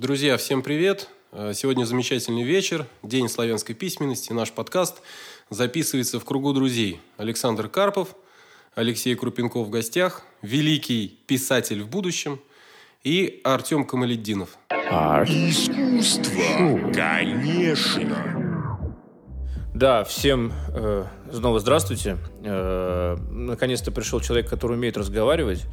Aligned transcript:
Друзья, 0.00 0.38
всем 0.38 0.62
привет! 0.62 1.10
Э, 1.30 1.52
Сегодня 1.54 1.84
замечательный 1.84 2.42
вечер, 2.42 2.86
День 3.02 3.28
славянской 3.28 3.74
письменности. 3.74 4.32
Наш 4.32 4.50
подкаст 4.50 5.02
записывается 5.50 6.18
в 6.18 6.24
кругу 6.24 6.54
друзей. 6.54 7.02
Александр 7.18 7.68
Карпов, 7.68 8.16
Алексей 8.74 9.14
Крупенков 9.14 9.66
в 9.66 9.70
гостях, 9.70 10.22
великий 10.40 11.18
писатель 11.26 11.82
в 11.82 11.88
будущем 11.90 12.40
и 13.04 13.42
Артем 13.44 13.84
Камаледдинов. 13.84 14.56
Искусство, 15.26 16.92
конечно. 16.94 18.80
Да, 19.74 20.04
всем 20.04 20.50
э, 20.74 21.04
снова 21.30 21.60
здравствуйте. 21.60 22.16
Э, 22.42 23.18
наконец-то 23.30 23.92
пришел 23.92 24.20
человек, 24.20 24.48
который 24.48 24.78
умеет 24.78 24.96
разговаривать, 24.96 25.66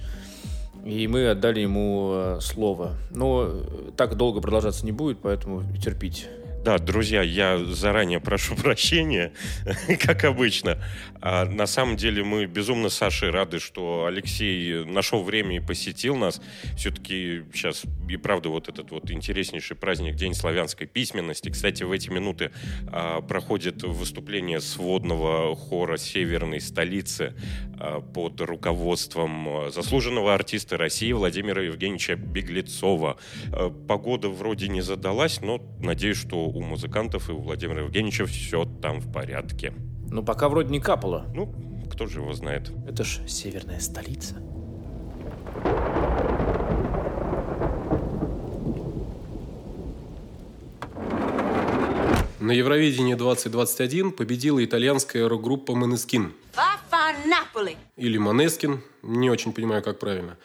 и 0.87 1.07
мы 1.07 1.27
отдали 1.29 1.59
ему 1.59 2.11
э, 2.13 2.39
слово. 2.41 2.95
Но 3.11 3.45
э, 3.47 3.91
так 3.97 4.15
долго 4.15 4.39
продолжаться 4.39 4.85
не 4.85 4.91
будет, 4.91 5.19
поэтому 5.19 5.63
терпите. 5.77 6.27
Да, 6.63 6.79
друзья, 6.79 7.21
я 7.21 7.57
заранее 7.57 8.19
прошу 8.27 8.55
прощения, 8.55 9.31
как 9.99 10.23
обычно. 10.25 10.77
А 11.21 11.45
на 11.45 11.65
самом 11.65 11.97
деле 11.97 12.23
мы 12.23 12.45
безумно 12.45 12.89
с 12.89 12.95
Сашей 12.95 13.29
рады, 13.31 13.59
что 13.59 14.05
Алексей 14.05 14.83
нашел 14.85 15.23
время 15.23 15.57
и 15.57 15.59
посетил 15.59 16.15
нас. 16.15 16.41
Все-таки 16.75 17.43
сейчас 17.53 17.83
и 18.09 18.17
правда 18.17 18.49
вот 18.49 18.69
этот 18.69 18.91
вот 18.91 19.09
интереснейший 19.11 19.75
праздник 19.75 20.15
День 20.15 20.33
славянской 20.33 20.87
письменности. 20.87 21.49
Кстати, 21.49 21.83
в 21.83 21.91
эти 21.91 22.09
минуты 22.09 22.51
а, 22.87 23.21
проходит 23.21 23.83
выступление 23.83 24.61
сводного 24.61 25.55
хора 25.55 25.97
северной 25.97 26.61
столицы 26.61 27.33
а, 27.79 28.01
под 28.01 28.39
руководством 28.41 29.47
а, 29.49 29.71
заслуженного 29.71 30.33
артиста 30.33 30.77
России 30.77 31.11
Владимира 31.11 31.61
Евгеньевича 31.63 32.15
Беглецова. 32.15 33.17
А, 33.51 33.69
погода 33.69 34.29
вроде 34.29 34.67
не 34.67 34.81
задалась, 34.81 35.41
но 35.41 35.61
надеюсь, 35.79 36.17
что 36.17 36.46
у 36.47 36.61
музыкантов 36.61 37.29
и 37.29 37.33
у 37.33 37.39
Владимира 37.39 37.81
Евгеньевича 37.81 38.25
все 38.25 38.65
там 38.81 38.99
в 38.99 39.11
порядке. 39.11 39.73
Ну, 40.09 40.23
пока 40.23 40.49
вроде 40.49 40.69
не 40.69 40.79
капало. 40.79 41.25
Ну, 41.33 41.53
кто 41.91 42.07
же 42.07 42.19
его 42.19 42.33
знает. 42.33 42.71
Это 42.87 43.03
ж 43.03 43.19
северная 43.27 43.79
столица. 43.79 44.35
На 52.39 52.51
Евровидении 52.51 53.15
2021 53.15 54.11
победила 54.11 54.63
итальянская 54.63 55.27
рок-группа 55.27 55.75
Наполи. 57.25 57.75
Или 57.97 58.17
Манескин, 58.17 58.81
не 59.01 59.29
очень 59.29 59.51
понимаю, 59.51 59.83
как 59.83 59.99
правильно. 59.99 60.37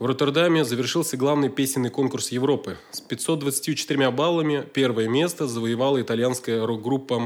В 0.00 0.06
Роттердаме 0.06 0.64
завершился 0.64 1.16
главный 1.16 1.48
песенный 1.48 1.88
конкурс 1.88 2.32
Европы. 2.32 2.76
С 2.90 3.00
524 3.00 4.10
баллами 4.10 4.66
первое 4.74 5.08
место 5.08 5.46
завоевала 5.46 6.00
итальянская 6.02 6.66
рок-группа. 6.66 7.18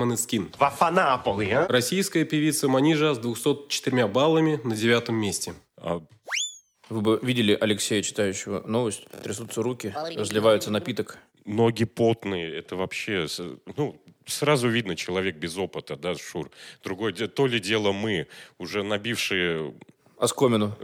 Вафанаполи, 0.59 1.51
а? 1.51 1.67
Российская 1.69 2.25
певица 2.25 2.69
Манижа 2.69 3.15
с 3.15 3.19
204 3.19 4.07
баллами 4.07 4.61
на 4.65 4.77
девятом 4.77 5.15
месте. 5.17 5.55
А, 5.79 6.03
Вы 6.91 7.01
бы 7.01 7.19
видели 7.23 7.57
Алексея, 7.59 8.03
читающего 8.03 8.63
новость. 8.67 9.07
Трясутся 9.23 9.63
руки, 9.63 9.95
разливается 10.15 10.71
напиток. 10.71 11.19
ноги 11.47 11.85
потные, 11.85 12.55
это 12.55 12.77
вообще, 12.77 13.27
ну, 13.77 13.99
сразу 14.27 14.69
видно 14.69 14.95
человек 14.95 15.37
без 15.37 15.57
опыта, 15.57 15.97
да, 15.97 16.15
Шур. 16.15 16.51
Другое 16.85 17.13
дело, 17.13 17.31
то 17.31 17.47
ли 17.47 17.61
дело 17.61 17.93
мы, 17.93 18.27
уже 18.59 18.83
набившие 18.83 19.75
Оскомину. 20.19 20.77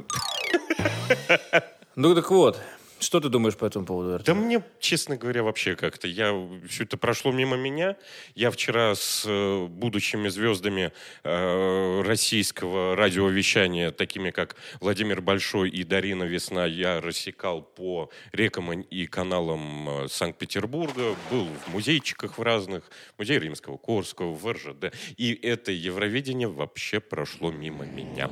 Ну 1.96 2.12
так 2.12 2.28
вот, 2.32 2.60
что 3.04 3.20
ты 3.20 3.28
думаешь 3.28 3.56
по 3.56 3.66
этому 3.66 3.84
поводу, 3.84 4.14
Артем? 4.14 4.34
Да 4.34 4.40
мне, 4.40 4.62
честно 4.80 5.16
говоря, 5.16 5.42
вообще 5.42 5.76
как-то, 5.76 6.08
я, 6.08 6.32
все 6.68 6.84
это 6.84 6.96
прошло 6.96 7.32
мимо 7.32 7.56
меня. 7.56 7.96
Я 8.34 8.50
вчера 8.50 8.94
с 8.94 9.24
э, 9.26 9.66
будущими 9.66 10.28
звездами 10.28 10.90
э, 11.22 12.02
российского 12.02 12.96
радиовещания, 12.96 13.90
такими 13.90 14.30
как 14.30 14.56
Владимир 14.80 15.20
Большой 15.20 15.68
и 15.68 15.84
Дарина 15.84 16.24
Весна, 16.24 16.64
я 16.64 17.00
рассекал 17.00 17.62
по 17.62 18.10
рекам 18.32 18.72
и 18.72 19.06
каналам 19.06 20.04
э, 20.04 20.08
Санкт-Петербурга, 20.08 21.14
был 21.30 21.46
в 21.66 21.72
музейчиках 21.72 22.38
в 22.38 22.42
разных, 22.42 22.90
музей 23.18 23.38
Римского, 23.38 23.76
Корского, 23.76 24.32
в 24.32 24.50
РЖД. 24.50 24.94
И 25.18 25.38
это 25.42 25.72
Евровидение 25.72 26.48
вообще 26.48 27.00
прошло 27.00 27.52
мимо 27.52 27.84
меня. 27.84 28.30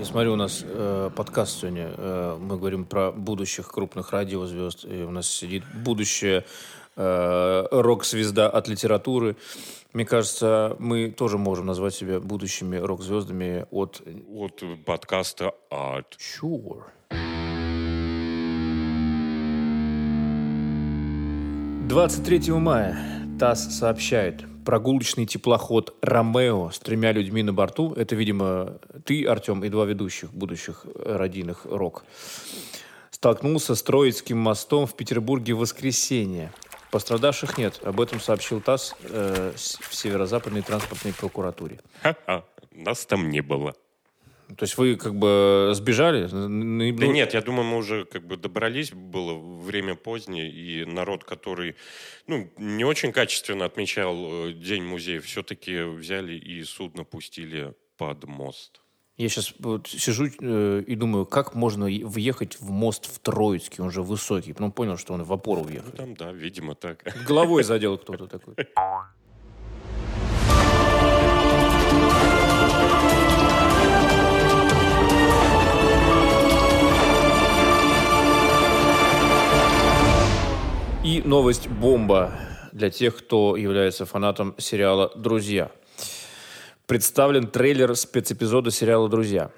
Я 0.00 0.06
смотрю, 0.06 0.32
у 0.32 0.36
нас 0.36 0.64
э, 0.66 1.10
подкаст 1.14 1.60
сегодня. 1.60 1.90
э, 1.94 2.38
мы 2.40 2.56
говорим 2.56 2.86
про 2.86 3.12
будущих 3.12 3.68
крупных 3.68 4.12
радиозвезд. 4.12 4.86
И 4.86 5.02
у 5.02 5.10
нас 5.10 5.28
сидит 5.28 5.62
будущая 5.74 6.46
э, 6.96 7.66
рок-звезда 7.70 8.48
от 8.48 8.66
литературы. 8.66 9.36
Мне 9.92 10.06
кажется, 10.06 10.74
мы 10.78 11.10
тоже 11.10 11.36
можем 11.36 11.66
назвать 11.66 11.94
себя 11.94 12.18
будущими 12.18 12.78
рок-звездами 12.78 13.66
от 13.70 14.00
От 14.34 14.62
подкаста 14.86 15.52
«Арт». 15.68 16.16
Sure. 16.16 16.84
23 21.90 22.52
мая 22.52 22.98
ТАСС 23.38 23.78
сообщает, 23.78 24.44
прогулочный 24.64 25.26
теплоход 25.26 25.96
«Ромео» 26.02 26.70
с 26.70 26.78
тремя 26.78 27.12
людьми 27.12 27.42
на 27.42 27.52
борту, 27.52 27.92
это, 27.94 28.14
видимо, 28.14 28.78
ты, 29.04 29.24
Артем, 29.24 29.64
и 29.64 29.68
два 29.68 29.84
ведущих 29.84 30.32
будущих 30.32 30.86
родийных 30.94 31.64
рок, 31.64 32.04
столкнулся 33.10 33.74
с 33.74 33.82
Троицким 33.82 34.38
мостом 34.38 34.86
в 34.86 34.94
Петербурге 34.94 35.54
в 35.54 35.58
воскресенье. 35.58 36.52
Пострадавших 36.90 37.58
нет. 37.58 37.80
Об 37.84 38.00
этом 38.00 38.20
сообщил 38.20 38.60
ТАСС 38.60 38.96
э, 39.02 39.52
в 39.56 39.94
Северо-Западной 39.94 40.62
транспортной 40.62 41.12
прокуратуре. 41.12 41.78
Ха-ха, 42.02 42.44
нас 42.72 43.06
там 43.06 43.30
не 43.30 43.42
было. 43.42 43.74
То 44.60 44.64
есть 44.64 44.76
вы 44.76 44.96
как 44.96 45.14
бы 45.14 45.70
сбежали? 45.72 46.30
Н- 46.30 46.82
н- 46.82 46.96
Да 46.96 47.06
ну, 47.06 47.12
нет, 47.12 47.32
я 47.32 47.40
думаю, 47.40 47.64
мы 47.64 47.78
уже 47.78 48.04
как 48.04 48.26
бы 48.26 48.36
добрались, 48.36 48.92
было 48.92 49.32
время 49.38 49.94
позднее, 49.94 50.50
и 50.50 50.84
народ, 50.84 51.24
который 51.24 51.76
ну, 52.26 52.46
не 52.58 52.84
очень 52.84 53.10
качественно 53.10 53.64
отмечал 53.64 54.48
э, 54.48 54.52
День 54.52 54.82
музея, 54.82 55.20
все-таки 55.22 55.80
взяли 55.82 56.34
и 56.34 56.62
судно 56.64 57.04
пустили 57.04 57.72
под 57.96 58.24
мост. 58.24 58.82
Я 59.16 59.30
сейчас 59.30 59.54
вот 59.60 59.88
сижу 59.88 60.26
э, 60.26 60.84
и 60.86 60.94
думаю, 60.94 61.24
как 61.24 61.54
можно 61.54 61.86
въехать 61.86 62.60
в 62.60 62.70
мост 62.70 63.06
в 63.06 63.18
Троицкий, 63.18 63.82
он 63.82 63.90
же 63.90 64.02
высокий. 64.02 64.52
Потом 64.52 64.72
понял, 64.72 64.98
что 64.98 65.14
он 65.14 65.22
в 65.22 65.32
опору 65.32 65.62
Ну 65.62 65.68
въехал. 65.68 65.90
там, 65.92 66.14
да, 66.14 66.32
видимо, 66.32 66.74
так. 66.74 67.02
Головой 67.26 67.62
задел 67.62 67.96
кто-то 68.02 68.26
такой. 68.26 68.56
И 81.10 81.22
новость 81.22 81.66
бомба 81.66 82.30
для 82.70 82.88
тех, 82.88 83.16
кто 83.16 83.56
является 83.56 84.06
фанатом 84.06 84.54
сериала 84.58 85.10
«Друзья». 85.16 85.72
Представлен 86.86 87.48
трейлер 87.48 87.96
спецэпизода 87.96 88.70
сериала 88.70 89.08
«Друзья». 89.08 89.50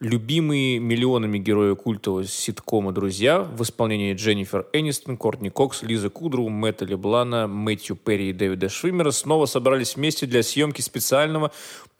Любимые 0.00 0.78
миллионами 0.78 1.36
герои 1.36 1.74
культового 1.74 2.24
ситкома 2.24 2.92
«Друзья» 2.92 3.40
в 3.40 3.62
исполнении 3.64 4.14
Дженнифер 4.14 4.66
Энистон, 4.72 5.18
Кортни 5.18 5.50
Кокс, 5.50 5.82
Лизы 5.82 6.08
Кудру, 6.08 6.48
Мэтта 6.48 6.86
Леблана, 6.86 7.46
Мэтью 7.46 7.94
Перри 7.94 8.30
и 8.30 8.32
Дэвида 8.32 8.70
Швиммера 8.70 9.10
снова 9.10 9.44
собрались 9.44 9.96
вместе 9.96 10.24
для 10.24 10.42
съемки 10.42 10.80
специального 10.80 11.52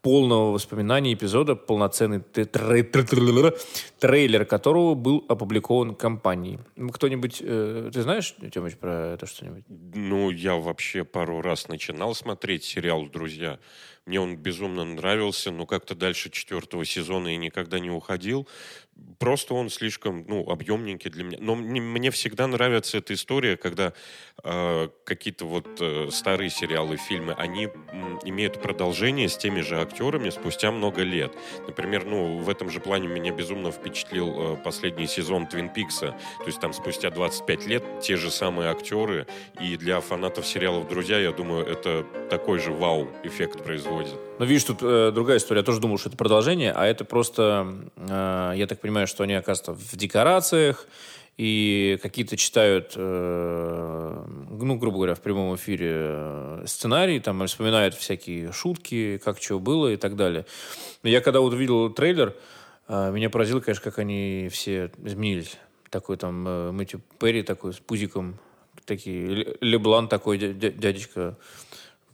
полного 0.02 0.52
воспоминания 0.52 1.12
эпизода, 1.12 1.56
полноценный 1.56 2.20
трейлер 3.98 4.44
которого 4.44 4.94
был 4.94 5.24
опубликован 5.28 5.94
компанией. 5.94 6.58
Кто-нибудь, 6.92 7.42
э, 7.44 7.90
ты 7.92 8.02
знаешь, 8.02 8.34
Тёмыч, 8.52 8.76
про 8.76 9.14
это 9.14 9.26
что-нибудь? 9.26 9.64
Ну, 9.68 10.30
я 10.30 10.54
вообще 10.54 11.04
пару 11.04 11.42
раз 11.42 11.68
начинал 11.68 12.14
смотреть 12.14 12.64
сериал 12.64 13.06
«Друзья». 13.06 13.58
Мне 14.08 14.22
он 14.22 14.38
безумно 14.38 14.84
нравился, 14.84 15.50
но 15.50 15.66
как-то 15.66 15.94
дальше 15.94 16.30
четвертого 16.30 16.86
сезона 16.86 17.34
и 17.34 17.36
никогда 17.36 17.78
не 17.78 17.90
уходил. 17.90 18.48
Просто 19.18 19.54
он 19.54 19.68
слишком, 19.68 20.24
ну, 20.26 20.48
объемненький 20.48 21.10
для 21.10 21.24
меня. 21.24 21.38
Но 21.40 21.54
мне, 21.54 21.80
мне 21.80 22.10
всегда 22.10 22.46
нравится 22.46 22.98
эта 22.98 23.14
история, 23.14 23.56
когда 23.56 23.92
э, 24.42 24.88
какие-то 25.04 25.44
вот 25.44 25.66
э, 25.80 26.08
старые 26.10 26.50
сериалы, 26.50 26.96
фильмы, 26.96 27.34
они 27.34 27.66
м, 27.66 28.18
имеют 28.24 28.62
продолжение 28.62 29.28
с 29.28 29.36
теми 29.36 29.60
же 29.60 29.80
актерами 29.80 30.30
спустя 30.30 30.72
много 30.72 31.02
лет. 31.02 31.32
Например, 31.66 32.04
ну, 32.04 32.38
в 32.38 32.48
этом 32.48 32.70
же 32.70 32.80
плане 32.80 33.08
меня 33.08 33.30
безумно 33.30 33.70
впечатлил 33.72 34.54
э, 34.54 34.56
последний 34.56 35.06
сезон 35.06 35.46
Твин 35.46 35.68
Пикса. 35.68 36.16
То 36.38 36.46
есть 36.46 36.60
там 36.60 36.72
спустя 36.72 37.10
25 37.10 37.66
лет 37.66 37.84
те 38.00 38.16
же 38.16 38.30
самые 38.30 38.70
актеры. 38.70 39.26
И 39.60 39.76
для 39.76 40.00
фанатов 40.00 40.46
сериалов 40.46 40.88
«Друзья», 40.88 41.18
я 41.18 41.32
думаю, 41.32 41.66
это 41.66 42.06
такой 42.30 42.58
же 42.58 42.72
вау-эффект 42.72 43.62
производит. 43.62 43.97
Ну, 44.38 44.44
видишь, 44.44 44.64
тут 44.64 44.78
э, 44.82 45.10
другая 45.12 45.38
история. 45.38 45.60
Я 45.60 45.64
тоже 45.64 45.80
думал, 45.80 45.98
что 45.98 46.08
это 46.08 46.18
продолжение, 46.18 46.72
а 46.72 46.86
это 46.86 47.04
просто, 47.04 47.74
э, 47.96 48.52
я 48.56 48.66
так 48.66 48.80
понимаю, 48.80 49.06
что 49.06 49.24
они, 49.24 49.34
оказывается, 49.34 49.72
в 49.72 49.96
декорациях, 49.96 50.86
и 51.36 51.98
какие-то 52.02 52.36
читают 52.36 52.94
э, 52.96 54.24
ну, 54.64 54.76
грубо 54.76 54.96
говоря, 54.96 55.14
в 55.14 55.20
прямом 55.20 55.54
эфире 55.56 55.90
э, 55.92 56.64
сценарий, 56.66 57.20
там 57.20 57.46
вспоминают 57.46 57.94
всякие 57.94 58.52
шутки, 58.52 59.18
как 59.24 59.40
что 59.40 59.58
было 59.58 59.92
и 59.92 59.96
так 59.96 60.16
далее. 60.16 60.46
Но 61.02 61.08
я 61.08 61.20
когда 61.20 61.40
вот 61.40 61.52
увидел 61.52 61.90
трейлер, 61.90 62.34
э, 62.88 63.10
меня 63.12 63.30
поразило, 63.30 63.60
конечно, 63.60 63.84
как 63.84 63.98
они 63.98 64.48
все 64.50 64.90
изменились. 65.04 65.56
Такой 65.90 66.16
там 66.16 66.46
э, 66.46 66.72
Мэтью 66.72 67.00
Перри 67.18 67.42
такой 67.42 67.72
с 67.72 67.78
пузиком, 67.78 68.38
такие, 68.84 69.56
Леблан 69.60 70.08
такой 70.08 70.38
дядечка, 70.38 71.36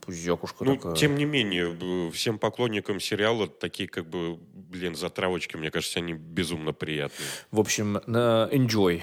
пузякушка 0.05 0.65
ну, 0.65 0.77
такая. 0.77 0.95
тем 0.95 1.17
не 1.17 1.25
менее, 1.25 2.11
всем 2.11 2.39
поклонникам 2.39 3.01
сериала 3.01 3.47
такие, 3.47 3.89
как 3.89 4.09
бы, 4.09 4.37
блин, 4.37 4.95
затравочки, 4.95 5.57
мне 5.57 5.71
кажется, 5.71 6.01
они 6.01 6.13
безумно 6.13 6.73
приятные. 6.73 7.27
В 7.51 7.61
общем, 7.61 8.01
на 8.07 8.49
enjoy. 8.53 9.03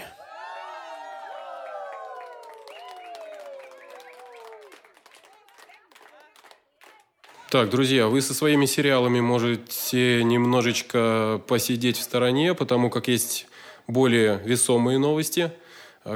Так, 7.49 7.69
друзья, 7.69 8.07
вы 8.07 8.21
со 8.21 8.33
своими 8.33 8.65
сериалами 8.65 9.19
можете 9.19 10.23
немножечко 10.23 11.41
посидеть 11.47 11.97
в 11.97 12.01
стороне, 12.01 12.53
потому 12.53 12.89
как 12.89 13.09
есть 13.09 13.47
более 13.87 14.39
весомые 14.45 14.99
новости. 14.99 15.51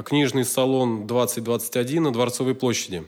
Книжный 0.06 0.46
салон 0.46 1.06
2021 1.06 2.04
на 2.04 2.12
Дворцовой 2.12 2.54
площади. 2.54 3.06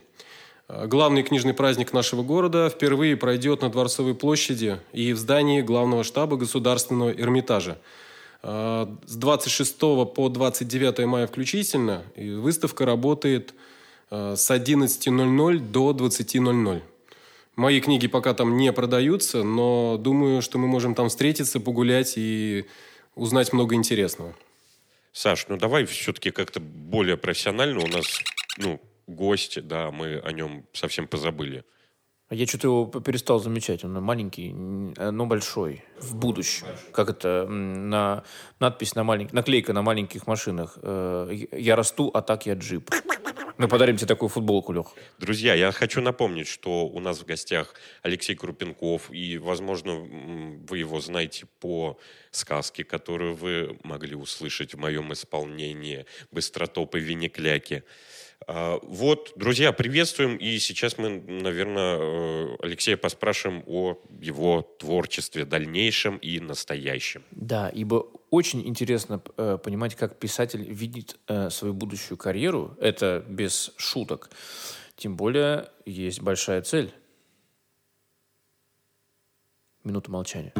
Главный 0.68 1.22
книжный 1.22 1.54
праздник 1.54 1.94
нашего 1.94 2.22
города 2.22 2.68
впервые 2.68 3.16
пройдет 3.16 3.62
на 3.62 3.70
Дворцовой 3.70 4.14
площади 4.14 4.78
и 4.92 5.14
в 5.14 5.16
здании 5.16 5.62
главного 5.62 6.04
штаба 6.04 6.36
Государственного 6.36 7.10
Эрмитажа. 7.10 7.78
С 8.42 9.16
26 9.16 9.78
по 9.78 10.28
29 10.28 11.06
мая 11.06 11.26
включительно 11.26 12.04
выставка 12.16 12.84
работает 12.84 13.54
с 14.10 14.50
11.00 14.50 15.58
до 15.58 15.90
20.00. 15.92 16.82
Мои 17.56 17.80
книги 17.80 18.06
пока 18.06 18.34
там 18.34 18.58
не 18.58 18.70
продаются, 18.70 19.42
но 19.42 19.96
думаю, 19.98 20.42
что 20.42 20.58
мы 20.58 20.68
можем 20.68 20.94
там 20.94 21.08
встретиться, 21.08 21.60
погулять 21.60 22.12
и 22.16 22.66
узнать 23.16 23.54
много 23.54 23.74
интересного. 23.74 24.34
Саш, 25.12 25.46
ну 25.48 25.56
давай 25.56 25.86
все-таки 25.86 26.30
как-то 26.30 26.60
более 26.60 27.16
профессионально. 27.16 27.80
У 27.82 27.88
нас, 27.88 28.20
ну, 28.58 28.80
гости, 29.08 29.60
да, 29.60 29.90
мы 29.90 30.18
о 30.18 30.32
нем 30.32 30.66
совсем 30.72 31.08
позабыли. 31.08 31.64
А 32.28 32.34
я 32.34 32.46
что-то 32.46 32.66
его 32.66 32.86
перестал 32.86 33.40
замечать. 33.40 33.84
Он 33.84 33.92
маленький, 34.02 34.52
но 34.52 35.24
большой. 35.24 35.82
В 35.98 36.14
будущем. 36.14 36.66
Как 36.92 37.08
это? 37.08 37.46
На 37.48 38.22
надпись 38.60 38.94
на 38.94 39.02
маленьких... 39.02 39.32
Наклейка 39.32 39.72
на 39.72 39.80
маленьких 39.80 40.26
машинах. 40.26 40.78
Э, 40.82 41.30
я 41.52 41.74
расту, 41.74 42.10
а 42.12 42.20
так 42.20 42.44
я 42.44 42.52
джип. 42.52 42.90
Мы 43.56 43.66
подарим 43.66 43.96
тебе 43.96 44.06
такую 44.06 44.28
футболку, 44.28 44.72
Лех. 44.72 44.92
Друзья, 45.18 45.52
я 45.54 45.72
хочу 45.72 46.00
напомнить, 46.00 46.46
что 46.46 46.86
у 46.86 47.00
нас 47.00 47.18
в 47.18 47.24
гостях 47.24 47.74
Алексей 48.02 48.36
Крупенков, 48.36 49.10
и, 49.10 49.36
возможно, 49.38 49.94
вы 49.94 50.78
его 50.78 51.00
знаете 51.00 51.46
по 51.58 51.98
сказке, 52.30 52.84
которую 52.84 53.34
вы 53.34 53.76
могли 53.82 54.14
услышать 54.14 54.74
в 54.74 54.78
моем 54.78 55.12
исполнении 55.12 56.06
«Быстротопы 56.30 57.00
Винекляки». 57.00 57.82
А, 58.50 58.80
вот, 58.82 59.32
друзья, 59.36 59.72
приветствуем. 59.72 60.36
И 60.36 60.58
сейчас 60.58 60.96
мы, 60.96 61.20
наверное, 61.20 61.98
э, 61.98 62.56
Алексея 62.60 62.96
поспрашиваем 62.96 63.62
о 63.66 63.98
его 64.22 64.62
творчестве 64.78 65.44
дальнейшем 65.44 66.16
и 66.16 66.40
настоящем. 66.40 67.22
Да, 67.30 67.68
ибо 67.68 68.06
очень 68.30 68.66
интересно 68.66 69.20
э, 69.36 69.58
понимать, 69.62 69.96
как 69.96 70.18
писатель 70.18 70.64
видит 70.64 71.18
э, 71.28 71.50
свою 71.50 71.74
будущую 71.74 72.16
карьеру. 72.16 72.74
Это 72.80 73.22
без 73.28 73.74
шуток. 73.76 74.30
Тем 74.96 75.14
более 75.14 75.68
есть 75.84 76.22
большая 76.22 76.62
цель. 76.62 76.94
Минута 79.84 80.10
молчания. 80.10 80.54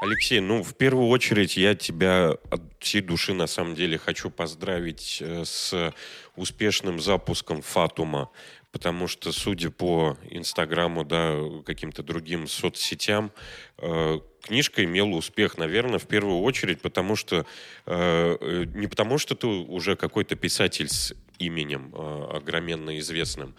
Алексей, 0.00 0.40
ну, 0.40 0.62
в 0.62 0.74
первую 0.76 1.08
очередь 1.08 1.58
я 1.58 1.74
тебя 1.74 2.30
от 2.50 2.62
всей 2.78 3.02
души, 3.02 3.34
на 3.34 3.46
самом 3.46 3.74
деле, 3.74 3.98
хочу 3.98 4.30
поздравить 4.30 5.18
э, 5.20 5.44
с 5.44 5.92
успешным 6.36 7.00
запуском 7.00 7.60
«Фатума», 7.60 8.30
потому 8.72 9.08
что, 9.08 9.30
судя 9.30 9.70
по 9.70 10.16
Инстаграму, 10.30 11.04
да, 11.04 11.36
каким-то 11.66 12.02
другим 12.02 12.48
соцсетям, 12.48 13.30
э, 13.76 14.20
книжка 14.40 14.82
имела 14.84 15.10
успех, 15.10 15.58
наверное, 15.58 15.98
в 15.98 16.06
первую 16.06 16.40
очередь, 16.40 16.80
потому 16.80 17.14
что 17.14 17.44
э, 17.84 18.64
не 18.74 18.86
потому, 18.86 19.18
что 19.18 19.34
ты 19.34 19.46
уже 19.48 19.96
какой-то 19.96 20.34
писатель 20.34 20.88
с 20.88 21.12
именем 21.38 21.94
огроменно 21.94 22.98
известным, 22.98 23.54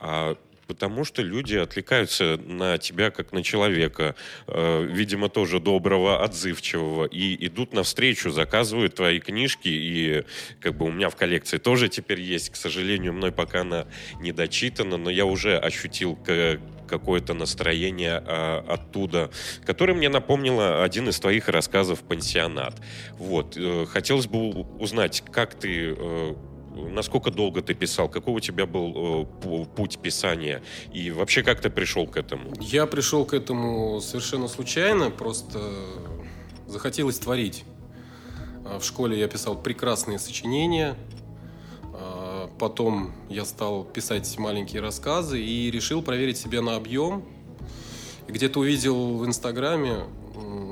а 0.00 0.38
потому 0.72 1.04
что 1.04 1.20
люди 1.20 1.54
отвлекаются 1.54 2.40
на 2.46 2.78
тебя 2.78 3.10
как 3.10 3.32
на 3.32 3.42
человека, 3.42 4.14
э, 4.46 4.86
видимо, 4.90 5.28
тоже 5.28 5.60
доброго, 5.60 6.24
отзывчивого, 6.24 7.04
и 7.04 7.46
идут 7.46 7.74
навстречу, 7.74 8.30
заказывают 8.30 8.94
твои 8.94 9.20
книжки, 9.20 9.68
и 9.68 10.24
как 10.60 10.78
бы 10.78 10.86
у 10.86 10.90
меня 10.90 11.10
в 11.10 11.16
коллекции 11.16 11.58
тоже 11.58 11.90
теперь 11.90 12.22
есть, 12.22 12.48
к 12.48 12.56
сожалению, 12.56 13.12
мной 13.12 13.32
пока 13.32 13.60
она 13.60 13.86
не 14.18 14.32
дочитана, 14.32 14.96
но 14.96 15.10
я 15.10 15.26
уже 15.26 15.58
ощутил 15.58 16.16
какое-то 16.88 17.34
настроение 17.34 18.22
а, 18.24 18.64
оттуда, 18.66 19.30
которое 19.66 19.92
мне 19.92 20.08
напомнило 20.08 20.82
один 20.82 21.06
из 21.10 21.20
твоих 21.20 21.48
рассказов 21.48 22.00
«Пансионат». 22.00 22.80
Вот. 23.18 23.56
Э, 23.58 23.84
хотелось 23.86 24.26
бы 24.26 24.50
узнать, 24.78 25.22
как 25.30 25.54
ты 25.54 25.94
э, 25.96 26.34
насколько 26.74 27.30
долго 27.30 27.62
ты 27.62 27.74
писал, 27.74 28.08
какой 28.08 28.34
у 28.34 28.40
тебя 28.40 28.66
был 28.66 29.26
э, 29.42 29.64
путь 29.76 29.98
писания 29.98 30.62
и 30.92 31.10
вообще 31.10 31.42
как 31.42 31.60
ты 31.60 31.70
пришел 31.70 32.06
к 32.06 32.16
этому? 32.16 32.52
Я 32.60 32.86
пришел 32.86 33.24
к 33.24 33.34
этому 33.34 34.00
совершенно 34.00 34.48
случайно, 34.48 35.10
просто 35.10 35.60
захотелось 36.66 37.18
творить. 37.18 37.64
А, 38.64 38.78
в 38.78 38.84
школе 38.84 39.18
я 39.18 39.28
писал 39.28 39.60
прекрасные 39.60 40.18
сочинения, 40.18 40.96
а, 41.94 42.50
потом 42.58 43.12
я 43.28 43.44
стал 43.44 43.84
писать 43.84 44.38
маленькие 44.38 44.80
рассказы 44.80 45.42
и 45.42 45.70
решил 45.70 46.02
проверить 46.02 46.38
себя 46.38 46.62
на 46.62 46.76
объем. 46.76 47.24
Где-то 48.28 48.60
увидел 48.60 49.18
в 49.18 49.26
Инстаграме 49.26 50.04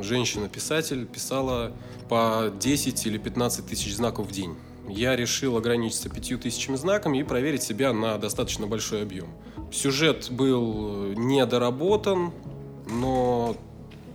женщина-писатель 0.00 1.05
писала 1.05 1.73
по 2.08 2.50
10 2.58 3.06
или 3.06 3.19
15 3.19 3.67
тысяч 3.67 3.94
знаков 3.94 4.29
в 4.29 4.32
день 4.32 4.56
я 4.91 5.17
решил 5.17 5.57
ограничиться 5.57 6.09
пятью 6.09 6.39
тысячами 6.39 6.77
знаками 6.77 7.19
и 7.19 7.23
проверить 7.23 7.63
себя 7.63 7.93
на 7.93 8.19
достаточно 8.19 8.67
большой 8.67 9.03
объем. 9.03 9.29
Сюжет 9.73 10.31
был 10.31 11.13
недоработан, 11.15 12.32
но 12.89 13.56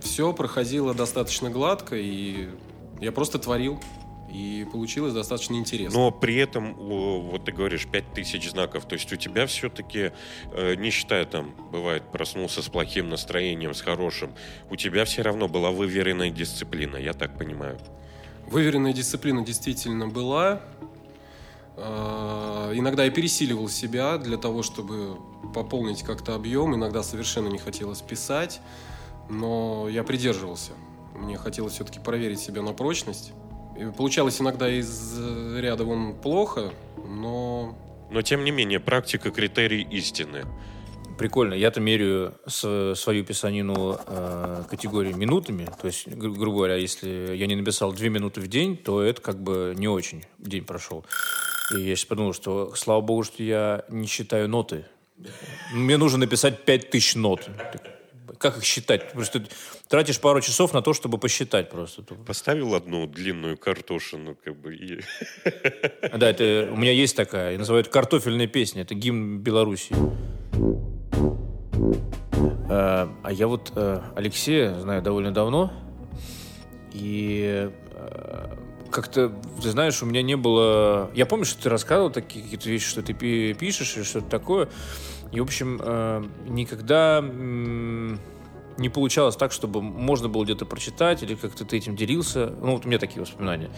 все 0.00 0.32
проходило 0.32 0.94
достаточно 0.94 1.50
гладко, 1.50 1.96
и 1.96 2.48
я 3.00 3.12
просто 3.12 3.38
творил. 3.38 3.80
И 4.32 4.66
получилось 4.70 5.14
достаточно 5.14 5.54
интересно. 5.54 5.98
Но 5.98 6.10
при 6.10 6.36
этом, 6.36 6.74
вот 6.74 7.44
ты 7.44 7.52
говоришь, 7.52 7.86
5000 7.86 8.50
знаков. 8.50 8.86
То 8.86 8.94
есть 8.94 9.10
у 9.12 9.16
тебя 9.16 9.46
все-таки, 9.46 10.12
э, 10.52 10.74
не 10.74 10.90
считая 10.90 11.24
там, 11.24 11.54
бывает, 11.70 12.02
проснулся 12.10 12.60
с 12.60 12.68
плохим 12.68 13.08
настроением, 13.08 13.72
с 13.72 13.80
хорошим, 13.80 14.34
у 14.68 14.76
тебя 14.76 15.04
все 15.04 15.22
равно 15.22 15.48
была 15.48 15.70
выверенная 15.70 16.30
дисциплина, 16.30 16.96
я 16.96 17.12
так 17.14 17.38
понимаю. 17.38 17.78
Выверенная 18.46 18.92
дисциплина 18.92 19.44
действительно 19.44 20.06
была. 20.06 20.60
А, 21.76 22.72
иногда 22.74 23.04
я 23.04 23.10
пересиливал 23.10 23.68
себя 23.68 24.18
для 24.18 24.36
того, 24.36 24.62
чтобы 24.62 25.16
пополнить 25.54 26.02
как-то 26.02 26.34
объем. 26.34 26.74
Иногда 26.74 27.02
совершенно 27.02 27.48
не 27.48 27.58
хотелось 27.58 28.00
писать, 28.00 28.60
но 29.28 29.88
я 29.88 30.04
придерживался. 30.04 30.72
Мне 31.14 31.36
хотелось 31.36 31.74
все-таки 31.74 31.98
проверить 31.98 32.40
себя 32.40 32.62
на 32.62 32.72
прочность. 32.72 33.32
И 33.78 33.84
получалось 33.86 34.40
иногда 34.40 34.70
из 34.70 35.18
ряда 35.56 35.84
вон 35.84 36.14
плохо, 36.14 36.72
но... 37.04 37.76
Но 38.10 38.22
тем 38.22 38.44
не 38.44 38.52
менее, 38.52 38.80
практика 38.80 39.30
критерий 39.30 39.82
истины. 39.82 40.44
Прикольно. 41.18 41.54
Я-то 41.54 41.80
меряю 41.80 42.34
свою 42.46 43.24
писанину 43.24 43.98
э, 44.06 44.64
категории 44.68 45.12
минутами. 45.12 45.66
То 45.80 45.86
есть, 45.86 46.06
гру- 46.08 46.34
грубо 46.34 46.58
говоря, 46.58 46.74
если 46.74 47.34
я 47.34 47.46
не 47.46 47.56
написал 47.56 47.92
две 47.92 48.10
минуты 48.10 48.40
в 48.42 48.48
день, 48.48 48.76
то 48.76 49.02
это 49.02 49.22
как 49.22 49.42
бы 49.42 49.74
не 49.76 49.88
очень 49.88 50.24
день 50.38 50.64
прошел. 50.64 51.06
И 51.74 51.80
я 51.80 51.96
сейчас 51.96 52.04
подумал, 52.04 52.34
что 52.34 52.74
слава 52.74 53.00
богу, 53.00 53.24
что 53.24 53.42
я 53.42 53.84
не 53.88 54.06
считаю 54.06 54.48
ноты. 54.48 54.84
Мне 55.72 55.96
нужно 55.96 56.18
написать 56.18 56.64
пять 56.64 56.90
тысяч 56.90 57.14
нот. 57.14 57.48
Как 58.38 58.58
их 58.58 58.64
считать? 58.64 59.12
Просто 59.12 59.42
тратишь 59.88 60.20
пару 60.20 60.42
часов 60.42 60.74
на 60.74 60.82
то, 60.82 60.92
чтобы 60.92 61.16
посчитать 61.16 61.70
просто. 61.70 62.02
Поставил 62.02 62.74
одну 62.74 63.06
длинную 63.06 63.56
картошину, 63.56 64.36
как 64.44 64.54
бы, 64.56 64.74
и... 64.74 65.00
Да, 66.14 66.28
это, 66.28 66.68
у 66.70 66.76
меня 66.76 66.92
есть 66.92 67.16
такая, 67.16 67.56
называют 67.56 67.88
картофельная 67.88 68.46
песня. 68.46 68.82
Это 68.82 68.94
гимн 68.94 69.38
Белоруссии. 69.38 69.96
А, 72.68 73.08
а 73.22 73.32
я 73.32 73.46
вот 73.46 73.72
э, 73.74 74.00
Алексея 74.14 74.78
знаю 74.80 75.02
довольно 75.02 75.32
давно. 75.32 75.72
И 76.92 77.70
э, 77.92 78.56
как-то, 78.90 79.32
ты 79.62 79.70
знаешь, 79.70 80.02
у 80.02 80.06
меня 80.06 80.22
не 80.22 80.36
было... 80.36 81.10
Я 81.14 81.26
помню, 81.26 81.44
что 81.44 81.62
ты 81.62 81.68
рассказывал 81.68 82.10
такие 82.10 82.42
какие-то 82.42 82.68
вещи, 82.68 82.88
что 82.88 83.02
ты 83.02 83.12
пи- 83.12 83.54
пишешь 83.54 83.96
или 83.96 84.04
что-то 84.04 84.28
такое. 84.28 84.68
И, 85.32 85.40
в 85.40 85.42
общем, 85.42 85.80
э, 85.82 86.24
никогда 86.46 87.22
не 88.78 88.88
получалось 88.90 89.36
так, 89.36 89.52
чтобы 89.52 89.80
можно 89.80 90.28
было 90.28 90.44
где-то 90.44 90.66
прочитать 90.66 91.22
или 91.22 91.34
как-то 91.34 91.64
ты 91.64 91.78
этим 91.78 91.96
делился. 91.96 92.52
Ну, 92.60 92.72
вот 92.72 92.84
у 92.84 92.88
меня 92.88 92.98
такие 92.98 93.20
воспоминания. 93.20 93.70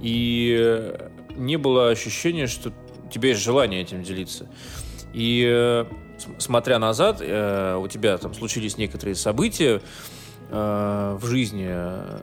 И 0.00 0.92
не 1.36 1.56
было 1.56 1.90
ощущения, 1.90 2.46
что 2.46 2.72
у 3.06 3.10
тебя 3.10 3.30
есть 3.30 3.42
желание 3.42 3.82
этим 3.82 4.02
делиться. 4.02 4.48
И 5.12 5.44
э, 5.46 5.84
смотря 6.38 6.78
назад, 6.78 7.18
э, 7.20 7.76
у 7.76 7.88
тебя 7.88 8.18
там 8.18 8.34
случились 8.34 8.78
некоторые 8.78 9.14
события 9.14 9.82
э, 10.50 11.18
в 11.20 11.26
жизни, 11.26 11.66
э, 11.68 12.18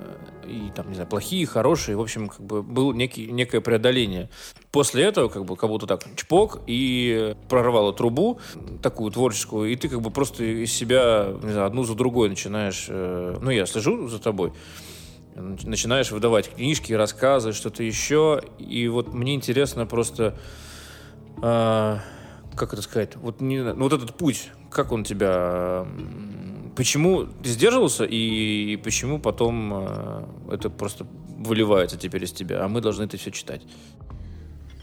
и 0.50 0.72
там, 0.76 0.90
не 0.90 0.96
знаю, 0.96 1.08
плохие, 1.08 1.46
хорошие, 1.46 1.96
в 1.96 2.02
общем, 2.02 2.28
как 2.28 2.42
бы 2.42 2.64
был 2.64 2.94
некий, 2.94 3.32
некое 3.32 3.62
преодоление. 3.62 4.30
После 4.72 5.04
этого, 5.04 5.30
как 5.30 5.46
бы, 5.46 5.56
как 5.56 5.70
будто 5.70 5.86
так, 5.86 6.04
чпок, 6.16 6.62
и 6.66 7.36
прорвало 7.48 7.94
трубу, 7.94 8.40
такую 8.82 9.12
творческую, 9.12 9.72
и 9.72 9.76
ты 9.76 9.90
как 9.90 10.02
бы 10.02 10.10
просто 10.10 10.44
из 10.44 10.74
себя, 10.74 11.28
не 11.44 11.52
знаю, 11.52 11.68
одну 11.68 11.84
за 11.84 11.96
другой 11.96 12.30
начинаешь, 12.30 12.88
э, 12.90 13.38
ну, 13.42 13.52
я 13.52 13.66
слежу 13.66 14.08
за 14.08 14.20
тобой, 14.20 14.54
нач- 15.36 15.68
начинаешь 15.68 16.12
выдавать 16.12 16.54
книжки, 16.54 16.94
рассказы, 16.94 17.54
что-то 17.54 17.84
еще, 17.84 18.42
и 18.58 18.88
вот 18.88 19.14
мне 19.14 19.36
интересно 19.36 19.86
просто, 19.86 20.38
а, 21.42 22.00
как 22.60 22.74
это 22.74 22.82
сказать, 22.82 23.16
вот, 23.16 23.42
не, 23.42 23.64
ну, 23.64 23.84
вот 23.84 23.94
этот 23.94 24.16
путь, 24.16 24.52
как 24.70 24.92
он 24.92 25.04
тебя, 25.04 25.88
почему 26.76 27.26
ты 27.26 27.50
сдерживался 27.50 28.04
и, 28.04 28.76
почему 28.84 29.20
потом 29.20 29.74
э, 29.74 30.26
это 30.52 30.70
просто 30.70 31.08
выливается 31.38 31.98
теперь 31.98 32.26
из 32.26 32.34
тебя, 32.34 32.66
а 32.66 32.68
мы 32.68 32.82
должны 32.82 33.04
это 33.04 33.18
все 33.18 33.32
читать. 33.32 33.62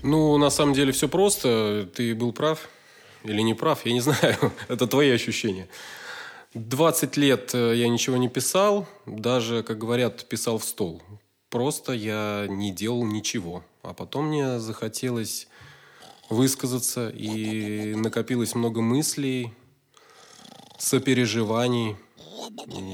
Ну, 0.03 0.39
на 0.39 0.51
самом 0.51 0.73
деле 0.73 0.93
все 0.93 1.09
просто. 1.09 1.89
Ты 1.95 2.15
был 2.15 2.33
прав 2.33 2.69
или 3.25 3.43
не 3.43 3.55
прав, 3.55 3.85
я 3.85 3.93
не 3.93 4.01
знаю. 4.09 4.37
Это 4.69 4.87
твои 4.87 5.11
ощущения. 5.11 5.69
20 6.55 7.17
лет 7.19 7.55
э, 7.55 7.75
я 7.77 7.89
ничего 7.89 8.17
не 8.17 8.29
писал, 8.29 8.87
даже, 9.05 9.63
как 9.63 9.79
говорят, 9.79 10.25
писал 10.29 10.59
в 10.59 10.65
стол. 10.65 11.03
Просто 11.51 11.93
я 11.93 12.47
не 12.49 12.73
делал 12.73 13.05
ничего. 13.05 13.63
А 13.83 13.93
потом 13.93 14.29
мне 14.29 14.59
захотелось 14.59 15.49
высказаться, 16.29 17.09
и 17.09 17.95
накопилось 17.95 18.55
много 18.55 18.81
мыслей, 18.81 19.53
сопереживаний. 20.79 21.97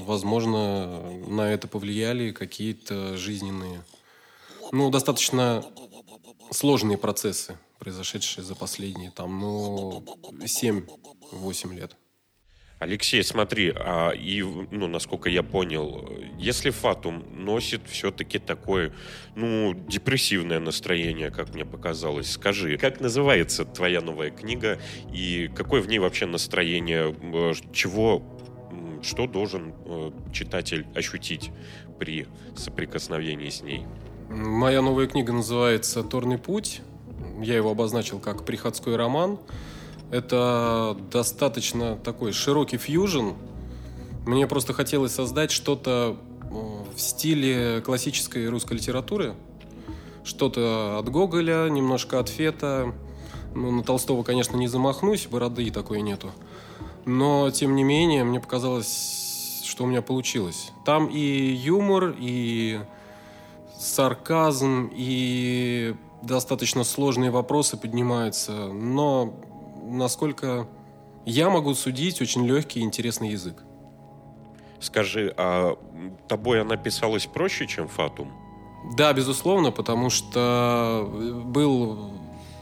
Возможно, 0.05 1.11
на 1.27 1.51
это 1.51 1.67
повлияли 1.67 2.31
какие-то 2.31 3.17
жизненные, 3.17 3.83
ну, 4.71 4.89
достаточно 4.89 5.63
сложные 6.51 6.97
процессы, 6.97 7.57
произошедшие 7.79 8.43
за 8.43 8.55
последние, 8.55 9.11
там, 9.11 9.39
ну, 9.39 10.03
7-8 10.39 11.73
лет. 11.73 11.95
Алексей, 12.83 13.23
смотри, 13.23 13.73
а, 13.73 14.11
и, 14.11 14.41
ну, 14.41 14.87
насколько 14.87 15.29
я 15.29 15.41
понял, 15.41 16.09
если 16.37 16.69
Фатум 16.69 17.23
носит 17.33 17.81
все-таки 17.87 18.39
такое, 18.39 18.93
ну, 19.35 19.73
депрессивное 19.73 20.59
настроение, 20.59 21.31
как 21.31 21.53
мне 21.53 21.63
показалось, 21.63 22.31
скажи, 22.31 22.77
как 22.77 22.99
называется 22.99 23.63
твоя 23.63 24.01
новая 24.01 24.31
книга 24.31 24.79
и 25.13 25.49
какое 25.55 25.81
в 25.81 25.87
ней 25.87 25.99
вообще 25.99 26.25
настроение, 26.25 27.15
э, 27.21 27.53
чего, 27.71 28.21
что 29.01 29.27
должен 29.27 29.73
э, 29.85 30.11
читатель 30.33 30.85
ощутить 30.93 31.51
при 31.99 32.27
соприкосновении 32.57 33.49
с 33.49 33.61
ней? 33.61 33.85
Моя 34.29 34.81
новая 34.81 35.07
книга 35.07 35.31
называется 35.31 36.03
«Торный 36.03 36.37
путь». 36.37 36.81
Я 37.41 37.55
его 37.55 37.71
обозначил 37.71 38.19
как 38.19 38.45
приходской 38.45 38.97
роман. 38.97 39.39
Это 40.13 40.95
достаточно 41.09 41.95
такой 41.95 42.33
широкий 42.33 42.77
фьюжн. 42.77 43.29
Мне 44.27 44.45
просто 44.45 44.71
хотелось 44.71 45.11
создать 45.11 45.49
что-то 45.49 46.17
э, 46.51 46.55
в 46.95 47.01
стиле 47.01 47.81
классической 47.81 48.47
русской 48.47 48.73
литературы. 48.73 49.33
Что-то 50.23 50.99
от 50.99 51.09
Гоголя, 51.09 51.67
немножко 51.67 52.19
от 52.19 52.29
Фета. 52.29 52.93
Ну, 53.55 53.71
на 53.71 53.81
Толстого, 53.81 54.21
конечно, 54.21 54.55
не 54.55 54.67
замахнусь, 54.67 55.25
бороды 55.25 55.71
такой 55.71 56.03
нету. 56.03 56.29
Но, 57.05 57.49
тем 57.49 57.75
не 57.75 57.83
менее, 57.83 58.23
мне 58.23 58.39
показалось, 58.39 59.63
что 59.65 59.83
у 59.83 59.87
меня 59.87 60.03
получилось. 60.03 60.69
Там 60.85 61.07
и 61.07 61.19
юмор, 61.19 62.13
и 62.19 62.81
сарказм, 63.79 64.91
и 64.93 65.95
достаточно 66.21 66.83
сложные 66.83 67.31
вопросы 67.31 67.77
поднимаются. 67.77 68.67
Но, 68.71 69.33
насколько 69.83 70.67
я 71.25 71.49
могу 71.49 71.73
судить, 71.73 72.21
очень 72.21 72.45
легкий 72.45 72.81
и 72.81 72.83
интересный 72.83 73.29
язык. 73.29 73.63
Скажи, 74.79 75.33
а 75.37 75.77
тобой 76.27 76.61
она 76.61 76.75
писалась 76.75 77.25
проще, 77.25 77.67
чем 77.67 77.87
Фатум? 77.87 78.31
Да, 78.97 79.13
безусловно, 79.13 79.71
потому 79.71 80.09
что 80.09 81.09
был 81.45 82.11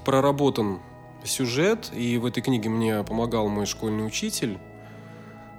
проработан 0.05 0.79
сюжет, 1.23 1.91
и 1.93 2.17
в 2.17 2.25
этой 2.25 2.41
книге 2.41 2.69
мне 2.69 3.03
помогал 3.03 3.47
мой 3.47 3.65
школьный 3.65 4.05
учитель, 4.05 4.59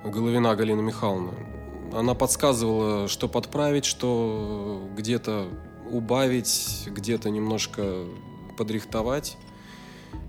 Головина 0.05 0.55
Галина 0.55 0.81
Михайловна. 0.81 1.33
Она 1.93 2.15
подсказывала, 2.15 3.09
что 3.09 3.29
подправить, 3.29 3.85
что 3.85 4.83
где-то 4.97 5.49
убавить, 5.91 6.85
где-то 6.87 7.31
немножко 7.31 8.07
подрихтовать. 8.57 9.37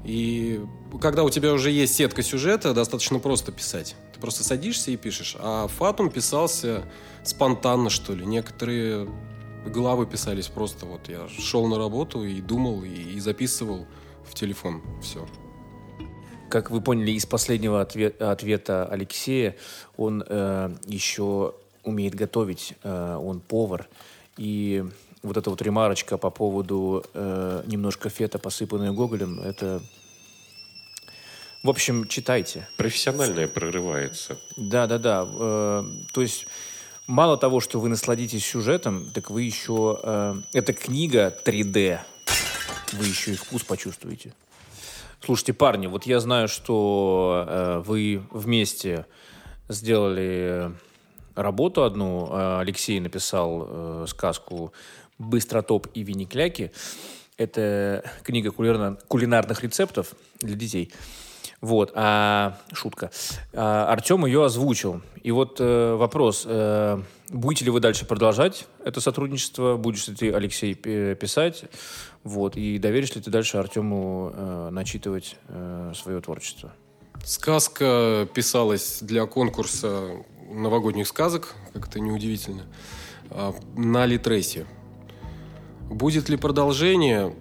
И 0.03 0.61
когда 1.01 1.23
у 1.23 1.29
тебя 1.29 1.53
уже 1.53 1.71
есть 1.71 1.95
сетка 1.95 2.23
сюжета, 2.23 2.73
достаточно 2.73 3.19
просто 3.19 3.51
писать. 3.51 3.95
Ты 4.13 4.19
просто 4.19 4.43
садишься 4.43 4.91
и 4.91 4.97
пишешь. 4.97 5.35
А 5.39 5.67
Фатум 5.67 6.09
писался 6.09 6.83
спонтанно, 7.23 7.89
что 7.89 8.13
ли. 8.13 8.25
Некоторые 8.25 9.07
главы 9.65 10.05
писались 10.05 10.47
просто 10.47 10.85
вот 10.85 11.07
я 11.07 11.27
шел 11.29 11.67
на 11.67 11.77
работу 11.77 12.23
и 12.25 12.41
думал, 12.41 12.83
и, 12.83 12.89
и 12.89 13.19
записывал 13.19 13.85
в 14.25 14.33
телефон 14.33 14.81
все. 15.01 15.25
Как 16.49 16.69
вы 16.69 16.81
поняли 16.81 17.11
из 17.11 17.25
последнего 17.25 17.81
ответ- 17.81 18.21
ответа 18.21 18.85
Алексея, 18.85 19.55
он 19.97 20.23
э, 20.27 20.75
еще 20.85 21.55
умеет 21.83 22.15
готовить, 22.15 22.73
э, 22.83 23.17
он 23.19 23.39
повар. 23.39 23.87
И 24.37 24.83
вот 25.23 25.37
эта 25.37 25.49
вот 25.49 25.61
ремарочка 25.61 26.17
по 26.17 26.29
поводу 26.29 27.03
э, 27.13 27.63
немножко 27.65 28.09
фета, 28.09 28.39
посыпанная 28.39 28.91
Гоголем, 28.91 29.39
это... 29.39 29.81
В 31.63 31.69
общем, 31.69 32.07
читайте. 32.07 32.67
Профессиональное 32.75 33.47
прорывается. 33.47 34.37
Да-да-да. 34.57 35.25
э, 35.25 35.83
то 36.11 36.21
есть 36.21 36.45
мало 37.07 37.37
того, 37.37 37.61
что 37.61 37.79
вы 37.79 37.87
насладитесь 37.87 38.45
сюжетом, 38.45 39.09
так 39.13 39.29
вы 39.29 39.43
еще... 39.43 39.97
э, 40.03 40.35
это 40.51 40.73
книга 40.73 41.33
3D. 41.45 41.99
Вы 42.91 43.05
еще 43.05 43.31
и 43.31 43.35
вкус 43.35 43.63
почувствуете. 43.63 44.33
Слушайте, 45.25 45.53
парни, 45.53 45.87
вот 45.87 46.05
я 46.05 46.19
знаю, 46.19 46.49
что 46.49 47.45
э, 47.47 47.83
вы 47.85 48.21
вместе 48.29 49.05
сделали 49.69 50.73
работу 51.33 51.83
одну. 51.83 52.27
Э, 52.29 52.59
Алексей 52.59 52.99
написал 52.99 53.67
э, 53.67 54.05
сказку 54.09 54.73
«Быстротоп 55.23 55.87
и 55.93 56.03
винникляки». 56.03 56.71
Это 57.37 58.03
книга 58.23 58.49
кулинар- 58.49 58.99
кулинарных 59.07 59.63
рецептов 59.63 60.13
для 60.39 60.55
детей. 60.55 60.91
Вот, 61.61 61.91
а, 61.95 62.57
шутка. 62.73 63.09
А, 63.53 63.87
Артем 63.91 64.25
ее 64.25 64.45
озвучил. 64.45 65.01
И 65.23 65.31
вот 65.31 65.57
э, 65.59 65.95
вопрос, 65.95 66.43
э, 66.45 67.01
будете 67.29 67.63
ли 67.63 67.71
вы 67.71 67.79
дальше 67.79 68.05
продолжать 68.05 68.67
это 68.83 68.99
сотрудничество? 68.99 69.77
Будешь 69.77 70.05
ли 70.09 70.15
ты, 70.15 70.33
Алексей, 70.33 70.75
пи- 70.75 71.15
писать? 71.15 71.63
Вот, 72.25 72.57
и 72.57 72.77
доверишь 72.77 73.15
ли 73.15 73.21
ты 73.21 73.31
дальше 73.31 73.57
Артему 73.57 74.31
э, 74.33 74.69
начитывать 74.71 75.37
э, 75.47 75.93
свое 75.95 76.19
творчество? 76.19 76.73
Сказка 77.23 78.27
писалась 78.33 78.97
для 79.01 79.25
конкурса 79.25 80.09
новогодних 80.51 81.07
сказок, 81.07 81.55
как 81.71 81.87
это 81.87 82.01
неудивительно, 82.01 82.63
а, 83.29 83.55
на 83.77 84.05
Литресе. 84.05 84.65
Будет 85.89 86.29
ли 86.29 86.37
продолжение? 86.37 87.33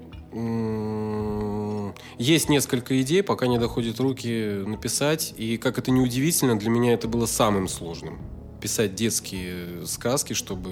Есть 2.18 2.48
несколько 2.48 3.00
идей, 3.00 3.22
пока 3.22 3.46
не 3.46 3.58
доходят 3.58 3.98
руки 4.00 4.62
написать. 4.66 5.34
И, 5.36 5.56
как 5.56 5.78
это 5.78 5.90
неудивительно, 5.90 6.58
для 6.58 6.70
меня 6.70 6.92
это 6.94 7.08
было 7.08 7.26
самым 7.26 7.68
сложным. 7.68 8.18
Писать 8.60 8.94
детские 8.94 9.86
сказки, 9.86 10.32
чтобы 10.32 10.70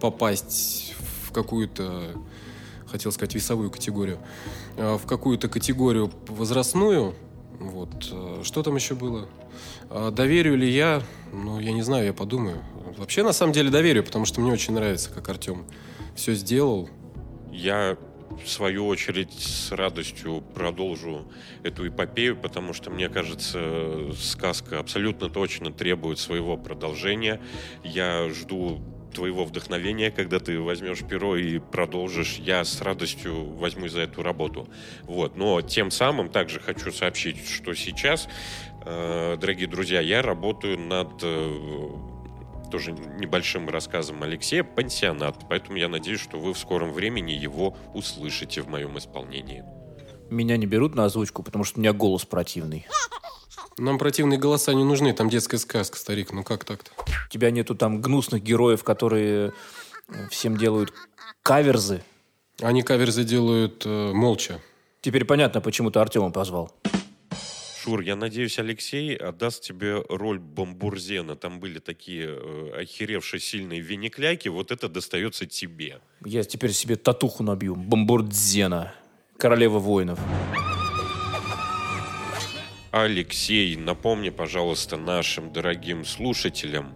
попасть 0.00 0.94
в 1.26 1.32
какую-то, 1.32 2.12
хотел 2.86 3.12
сказать, 3.12 3.34
весовую 3.34 3.70
категорию, 3.70 4.18
а, 4.76 4.96
в 4.96 5.06
какую-то 5.06 5.48
категорию 5.48 6.10
возрастную. 6.26 7.14
Вот. 7.58 8.08
э, 8.10 8.40
Что 8.42 8.62
там 8.62 8.76
еще 8.76 8.94
было? 8.94 9.28
А, 9.90 10.10
Доверю 10.10 10.56
ли 10.56 10.70
я? 10.70 11.02
Ну, 11.32 11.60
я 11.60 11.72
не 11.72 11.82
знаю, 11.82 12.06
я 12.06 12.12
подумаю. 12.14 12.62
Вообще, 12.96 13.22
на 13.22 13.32
самом 13.32 13.52
деле, 13.52 13.70
доверю, 13.70 14.02
потому 14.02 14.24
что 14.24 14.40
мне 14.40 14.52
очень 14.52 14.72
нравится, 14.72 15.10
как 15.10 15.28
Артем 15.28 15.64
все 16.14 16.34
сделал. 16.34 16.88
Я 17.52 17.96
в 18.44 18.48
свою 18.48 18.86
очередь, 18.86 19.32
с 19.32 19.72
радостью 19.72 20.42
продолжу 20.54 21.30
эту 21.62 21.88
эпопею, 21.88 22.36
потому 22.36 22.72
что, 22.72 22.90
мне 22.90 23.08
кажется, 23.08 24.12
сказка 24.14 24.78
абсолютно 24.78 25.28
точно 25.28 25.72
требует 25.72 26.18
своего 26.18 26.56
продолжения. 26.56 27.40
Я 27.82 28.28
жду 28.30 28.80
твоего 29.12 29.44
вдохновения, 29.44 30.10
когда 30.10 30.38
ты 30.38 30.60
возьмешь 30.60 31.00
перо 31.00 31.36
и 31.36 31.58
продолжишь, 31.58 32.36
я 32.36 32.64
с 32.64 32.80
радостью 32.80 33.44
возьму 33.56 33.88
за 33.88 34.02
эту 34.02 34.22
работу. 34.22 34.68
Вот. 35.02 35.36
Но 35.36 35.60
тем 35.62 35.90
самым 35.90 36.28
также 36.28 36.60
хочу 36.60 36.92
сообщить, 36.92 37.48
что 37.48 37.74
сейчас, 37.74 38.28
э, 38.86 39.36
дорогие 39.40 39.66
друзья, 39.66 40.00
я 40.00 40.22
работаю 40.22 40.78
над 40.78 41.20
э, 41.22 41.90
тоже 42.70 42.92
небольшим 42.92 43.68
рассказом 43.68 44.22
Алексея 44.22 44.62
«Пансионат». 44.64 45.36
Поэтому 45.48 45.76
я 45.76 45.88
надеюсь, 45.88 46.20
что 46.20 46.38
вы 46.38 46.54
в 46.54 46.58
скором 46.58 46.92
времени 46.92 47.32
его 47.32 47.76
услышите 47.94 48.62
в 48.62 48.68
моем 48.68 48.96
исполнении. 48.98 49.64
Меня 50.30 50.56
не 50.56 50.66
берут 50.66 50.94
на 50.94 51.04
озвучку, 51.04 51.42
потому 51.42 51.64
что 51.64 51.78
у 51.78 51.80
меня 51.80 51.92
голос 51.92 52.24
противный. 52.24 52.86
Нам 53.78 53.98
противные 53.98 54.38
голоса 54.38 54.74
не 54.74 54.84
нужны, 54.84 55.12
там 55.12 55.28
детская 55.28 55.58
сказка, 55.58 55.98
старик. 55.98 56.32
Ну 56.32 56.44
как 56.44 56.64
так-то? 56.64 56.90
У 57.26 57.28
тебя 57.30 57.50
нету 57.50 57.74
там 57.74 58.00
гнусных 58.00 58.42
героев, 58.42 58.84
которые 58.84 59.52
э, 60.08 60.28
всем 60.30 60.56
делают 60.56 60.92
каверзы. 61.42 62.02
Они 62.60 62.82
каверзы 62.82 63.24
делают 63.24 63.82
э, 63.86 64.12
молча. 64.12 64.60
Теперь 65.00 65.24
понятно, 65.24 65.60
почему 65.60 65.90
ты 65.90 65.98
Артема 65.98 66.30
позвал. 66.30 66.72
Шур, 67.82 68.00
я 68.00 68.14
надеюсь, 68.14 68.58
Алексей 68.58 69.16
отдаст 69.16 69.62
тебе 69.62 70.04
роль 70.10 70.38
Бомбурзена. 70.38 71.34
Там 71.34 71.60
были 71.60 71.78
такие 71.78 72.26
э, 72.28 72.82
охеревшие 72.82 73.40
сильные 73.40 73.80
виникляки. 73.80 74.48
Вот 74.48 74.70
это 74.70 74.88
достается 74.88 75.46
тебе. 75.46 76.00
Я 76.24 76.44
теперь 76.44 76.72
себе 76.72 76.96
татуху 76.96 77.42
набью. 77.42 77.76
Бомбурдзена. 77.76 78.92
Королева 79.38 79.78
воинов. 79.78 80.18
Алексей, 82.90 83.76
напомни, 83.76 84.28
пожалуйста, 84.28 84.98
нашим 84.98 85.50
дорогим 85.50 86.04
слушателям, 86.04 86.92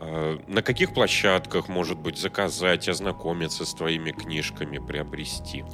э, 0.00 0.38
на 0.48 0.62
каких 0.62 0.94
площадках, 0.94 1.68
может 1.68 1.98
быть, 1.98 2.18
заказать, 2.18 2.88
ознакомиться 2.88 3.64
с 3.64 3.72
твоими 3.72 4.10
книжками, 4.10 4.84
приобрести? 4.84 5.64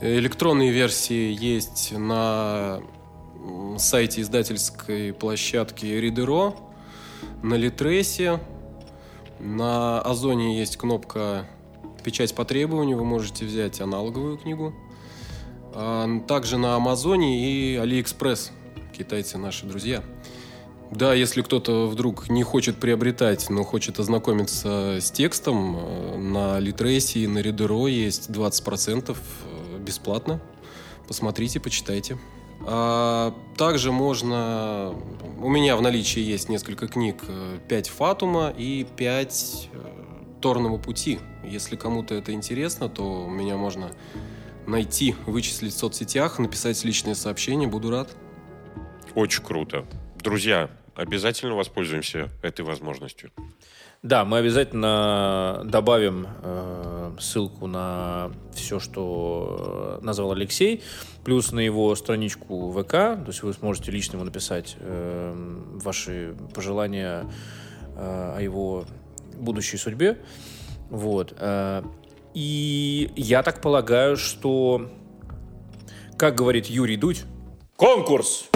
Электронные 0.00 0.70
версии 0.70 1.36
есть 1.38 1.92
на 1.92 2.82
сайте 3.78 4.20
издательской 4.20 5.12
площадки 5.12 5.86
Ридеро, 5.86 6.54
на 7.42 7.54
Литресе, 7.54 8.40
на 9.40 10.00
Озоне 10.00 10.58
есть 10.58 10.76
кнопка 10.76 11.46
«Печать 12.02 12.34
по 12.34 12.44
требованию», 12.44 12.96
вы 12.96 13.04
можете 13.04 13.44
взять 13.44 13.80
аналоговую 13.80 14.38
книгу. 14.38 14.74
А, 15.74 16.06
также 16.26 16.56
на 16.56 16.76
Амазоне 16.76 17.50
и 17.50 17.76
Алиэкспресс, 17.76 18.52
китайцы 18.96 19.38
наши 19.38 19.66
друзья. 19.66 20.02
Да, 20.90 21.12
если 21.12 21.42
кто-то 21.42 21.88
вдруг 21.88 22.28
не 22.28 22.44
хочет 22.44 22.76
приобретать, 22.76 23.50
но 23.50 23.64
хочет 23.64 23.98
ознакомиться 23.98 24.98
с 25.00 25.10
текстом, 25.10 25.76
э, 25.76 26.16
на 26.18 26.60
Литресе 26.60 27.20
и 27.20 27.26
на 27.26 27.38
Ридеро 27.38 27.88
есть 27.88 28.30
20% 28.30 29.16
э, 29.16 29.78
бесплатно. 29.78 30.40
Посмотрите, 31.08 31.58
почитайте. 31.58 32.16
А, 32.60 33.34
также 33.56 33.92
можно... 33.92 34.94
У 35.40 35.48
меня 35.48 35.76
в 35.76 35.82
наличии 35.82 36.20
есть 36.20 36.48
несколько 36.48 36.88
книг. 36.88 37.22
«Пять 37.68 37.88
Фатума» 37.88 38.52
и 38.56 38.86
«Пять 38.96 39.68
э, 39.72 39.78
Торного 40.40 40.78
пути». 40.78 41.18
Если 41.44 41.76
кому-то 41.76 42.14
это 42.14 42.32
интересно, 42.32 42.88
то 42.88 43.28
меня 43.28 43.56
можно 43.56 43.90
найти, 44.66 45.14
вычислить 45.26 45.74
в 45.74 45.76
соцсетях, 45.76 46.38
написать 46.38 46.82
личное 46.84 47.14
сообщение. 47.14 47.68
Буду 47.68 47.90
рад. 47.90 48.16
Очень 49.14 49.42
круто. 49.44 49.84
Друзья, 50.16 50.70
обязательно 50.94 51.54
воспользуемся 51.54 52.30
этой 52.42 52.64
возможностью. 52.64 53.30
Да, 54.02 54.26
мы 54.26 54.36
обязательно 54.36 55.62
добавим 55.64 56.26
э, 56.42 57.16
ссылку 57.18 57.66
на 57.66 58.30
все, 58.52 58.78
что 58.78 59.98
э, 60.02 60.04
назвал 60.04 60.32
Алексей, 60.32 60.82
плюс 61.24 61.52
на 61.52 61.60
его 61.60 61.94
страничку 61.94 62.70
ВК, 62.70 62.90
то 62.90 63.24
есть 63.28 63.42
вы 63.42 63.54
сможете 63.54 63.90
лично 63.90 64.16
ему 64.16 64.24
написать 64.24 64.76
э, 64.78 65.32
ваши 65.82 66.36
пожелания 66.54 67.24
э, 67.96 68.34
о 68.36 68.40
его 68.42 68.84
будущей 69.38 69.78
судьбе. 69.78 70.18
Вот. 70.90 71.34
Э, 71.38 71.82
и 72.34 73.10
я 73.16 73.42
так 73.42 73.62
полагаю, 73.62 74.18
что, 74.18 74.90
как 76.18 76.34
говорит 76.34 76.66
Юрий 76.66 76.98
Дудь, 76.98 77.24
конкурс! 77.76 78.50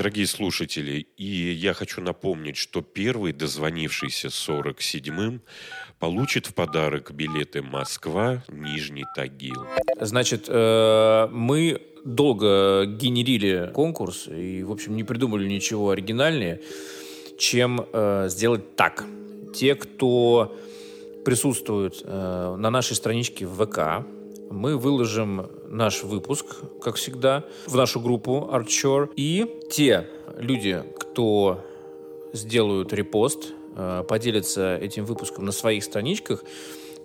Дорогие 0.00 0.26
слушатели, 0.26 1.08
и 1.18 1.52
я 1.52 1.74
хочу 1.74 2.00
напомнить, 2.00 2.56
что 2.56 2.80
первый 2.80 3.34
дозвонившийся 3.34 4.28
47-м 4.28 5.42
получит 5.98 6.46
в 6.46 6.54
подарок 6.54 7.12
билеты 7.12 7.60
Москва, 7.60 8.42
Нижний 8.48 9.04
Тагил. 9.14 9.66
Значит, 10.00 10.46
э, 10.48 11.28
мы 11.30 11.82
долго 12.02 12.86
генерили 12.86 13.70
конкурс 13.74 14.26
и, 14.26 14.62
в 14.62 14.72
общем, 14.72 14.96
не 14.96 15.04
придумали 15.04 15.46
ничего 15.46 15.90
оригинальнее, 15.90 16.62
чем 17.38 17.86
э, 17.92 18.28
сделать 18.30 18.76
так. 18.76 19.04
Те, 19.54 19.74
кто 19.74 20.56
присутствует 21.26 22.00
э, 22.02 22.56
на 22.58 22.70
нашей 22.70 22.96
страничке 22.96 23.44
в 23.44 23.66
ВК, 23.66 24.06
мы 24.50 24.76
выложим 24.76 25.48
наш 25.68 26.02
выпуск, 26.02 26.44
как 26.82 26.96
всегда, 26.96 27.44
в 27.66 27.76
нашу 27.76 28.00
группу 28.00 28.50
Artshore. 28.52 29.10
И 29.16 29.60
те 29.70 30.08
люди, 30.36 30.82
кто 30.98 31.64
сделают 32.32 32.92
репост, 32.92 33.52
э, 33.76 34.04
поделятся 34.06 34.76
этим 34.76 35.04
выпуском 35.04 35.44
на 35.44 35.52
своих 35.52 35.84
страничках, 35.84 36.44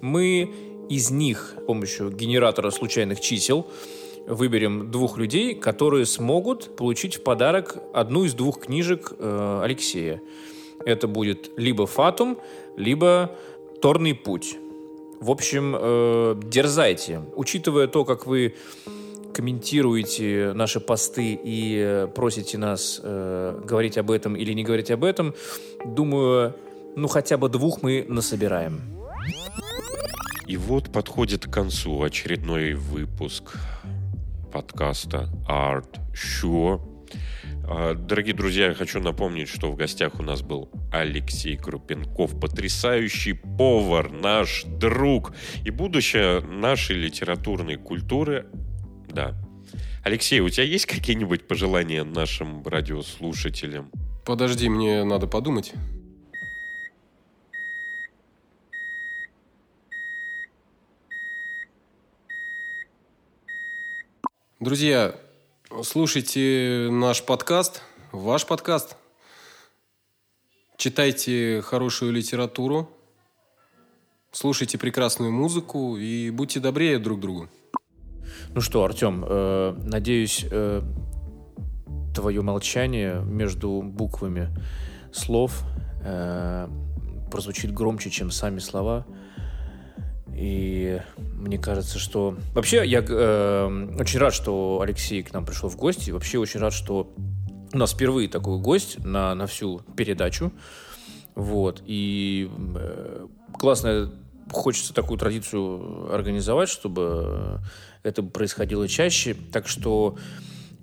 мы 0.01 0.51
из 0.89 1.11
них 1.11 1.55
с 1.57 1.65
помощью 1.65 2.09
генератора 2.09 2.71
случайных 2.71 3.21
чисел 3.21 3.67
выберем 4.27 4.89
двух 4.91 5.17
людей, 5.17 5.53
которые 5.53 6.05
смогут 6.05 6.75
получить 6.75 7.17
в 7.17 7.23
подарок 7.23 7.77
одну 7.93 8.23
из 8.23 8.33
двух 8.33 8.59
книжек 8.61 9.13
э, 9.17 9.61
Алексея. 9.63 10.21
Это 10.83 11.07
будет 11.07 11.51
либо 11.57 11.85
«Фатум», 11.85 12.37
либо 12.75 13.35
«Торный 13.81 14.15
путь». 14.15 14.57
В 15.25 15.31
общем, 15.31 15.75
э, 15.75 16.35
дерзайте. 16.43 17.19
Учитывая 17.35 17.87
то, 17.87 18.05
как 18.05 18.27
вы 18.27 18.53
комментируете 19.33 20.53
наши 20.53 20.79
посты 20.79 21.39
и 21.43 22.07
просите 22.13 22.59
нас 22.59 23.01
э, 23.01 23.59
говорить 23.65 23.97
об 23.97 24.11
этом 24.11 24.35
или 24.35 24.53
не 24.53 24.63
говорить 24.63 24.91
об 24.91 25.03
этом, 25.03 25.33
думаю, 25.83 26.53
ну 26.95 27.07
хотя 27.07 27.37
бы 27.37 27.49
двух 27.49 27.81
мы 27.81 28.05
насобираем. 28.07 28.81
И 30.45 30.57
вот 30.57 30.91
подходит 30.91 31.47
к 31.47 31.51
концу 31.51 32.03
очередной 32.03 32.73
выпуск 32.73 33.57
подкаста 34.53 35.27
Art 35.49 35.97
Sure. 36.13 36.94
А, 37.67 37.95
дорогие 37.95 38.35
друзья, 38.35 38.67
я 38.67 38.73
хочу 38.75 38.99
напомнить, 38.99 39.49
что 39.49 39.71
в 39.71 39.75
гостях 39.75 40.19
у 40.19 40.23
нас 40.23 40.43
был 40.43 40.69
Алексей 40.91 41.57
Крупенков, 41.57 42.39
потрясающий 42.39 43.33
повар, 43.33 44.11
наш 44.11 44.65
друг 44.65 45.33
и 45.63 45.71
будущее 45.71 46.41
нашей 46.41 46.95
литературной 46.95 47.77
культуры. 47.77 48.45
Да. 49.09 49.33
Алексей, 50.03 50.41
у 50.41 50.49
тебя 50.49 50.63
есть 50.63 50.85
какие-нибудь 50.85 51.47
пожелания 51.47 52.03
нашим 52.03 52.61
радиослушателям? 52.63 53.89
Подожди, 54.25 54.69
мне 54.69 55.03
надо 55.03 55.25
подумать. 55.25 55.73
Друзья, 64.59 65.15
Слушайте 65.83 66.87
наш 66.89 67.21
подкаст, 67.23 67.81
ваш 68.13 68.45
подкаст. 68.45 68.95
Читайте 70.77 71.61
хорошую 71.61 72.13
литературу, 72.13 72.89
слушайте 74.31 74.77
прекрасную 74.77 75.33
музыку 75.33 75.97
и 75.97 76.29
будьте 76.29 76.61
добрее 76.61 76.97
друг 76.97 77.19
другу. 77.19 77.49
Ну 78.53 78.61
что, 78.61 78.85
Артем, 78.85 79.25
э, 79.27 79.75
надеюсь, 79.83 80.45
э, 80.49 80.81
твое 82.15 82.41
молчание 82.41 83.21
между 83.25 83.81
буквами 83.81 84.47
слов 85.11 85.61
э, 86.05 86.69
прозвучит 87.29 87.73
громче, 87.73 88.09
чем 88.09 88.31
сами 88.31 88.59
слова. 88.59 89.05
И 90.35 91.01
мне 91.37 91.57
кажется, 91.57 91.97
что... 91.97 92.37
Вообще, 92.53 92.85
я 92.85 93.03
э, 93.07 93.95
очень 93.97 94.19
рад, 94.19 94.33
что 94.33 94.81
Алексей 94.81 95.23
к 95.23 95.31
нам 95.33 95.45
пришел 95.45 95.69
в 95.69 95.77
гости. 95.77 96.11
Вообще 96.11 96.39
очень 96.39 96.59
рад, 96.59 96.73
что 96.73 97.13
у 97.71 97.77
нас 97.77 97.93
впервые 97.93 98.27
такой 98.27 98.59
гость 98.59 99.03
на, 99.03 99.33
на 99.33 99.47
всю 99.47 99.79
передачу. 99.95 100.51
Вот. 101.35 101.81
И 101.85 102.49
э, 102.75 103.27
классная 103.57 104.11
хочется 104.51 104.93
такую 104.93 105.17
традицию 105.17 106.13
организовать, 106.13 106.69
чтобы 106.69 107.61
это 108.03 108.21
происходило 108.21 108.87
чаще. 108.87 109.35
Так 109.53 109.67
что 109.67 110.17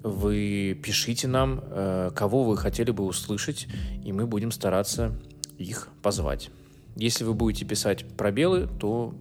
вы 0.02 0.78
пишите 0.82 1.28
нам, 1.28 1.62
э, 1.62 2.10
кого 2.14 2.44
вы 2.44 2.56
хотели 2.56 2.90
бы 2.90 3.04
услышать, 3.04 3.68
и 4.04 4.12
мы 4.12 4.26
будем 4.26 4.50
стараться 4.50 5.12
их 5.58 5.88
позвать. 6.02 6.50
Если 6.96 7.24
вы 7.24 7.34
будете 7.34 7.64
писать 7.64 8.04
пробелы, 8.16 8.68
то 8.80 9.14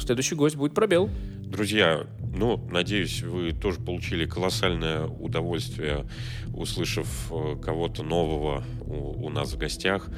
следующий 0.00 0.34
гость 0.34 0.56
будет 0.56 0.74
пробел. 0.74 1.10
Друзья, 1.44 2.06
ну, 2.34 2.56
надеюсь, 2.70 3.22
вы 3.22 3.52
тоже 3.52 3.78
получили 3.78 4.24
колоссальное 4.24 5.06
удовольствие, 5.06 6.06
услышав 6.54 7.30
э, 7.30 7.56
кого-то 7.62 8.02
нового 8.02 8.64
у, 8.80 9.26
у 9.26 9.28
нас 9.28 9.52
в 9.52 9.58
гостях. 9.58 10.08